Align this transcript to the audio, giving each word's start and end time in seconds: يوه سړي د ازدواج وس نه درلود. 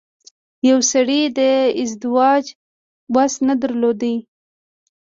يوه 0.69 0.83
سړي 0.91 1.21
د 1.39 1.39
ازدواج 1.83 2.45
وس 3.15 3.33
نه 3.47 3.53
درلود. 3.61 4.01